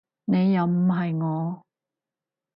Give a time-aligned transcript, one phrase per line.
[0.25, 1.63] 你又唔係我